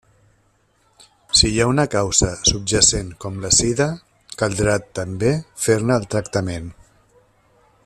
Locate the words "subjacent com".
2.53-3.37